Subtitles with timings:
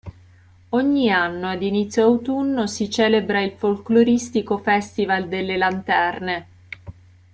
[0.69, 6.47] Ogni anno ad inizio autunno si celebra il folcloristico Festival delle lanterne.